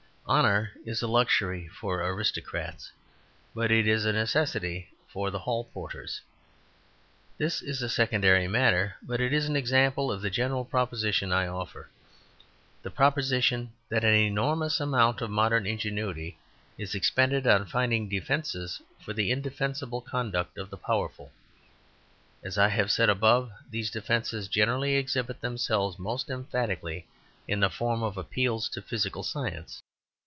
[0.27, 2.89] Honour is a luxury for aristocrats,
[3.53, 6.21] but it is a necessity for hall porters.
[7.37, 11.47] This is a secondary matter, but it is an example of the general proposition I
[11.47, 11.89] offer
[12.81, 16.37] the proposition that an enormous amount of modern ingenuity
[16.77, 21.33] is expended on finding defences for the indefensible conduct of the powerful.
[22.41, 27.05] As I have said above, these defences generally exhibit themselves most emphatically
[27.49, 29.81] in the form of appeals to physical science.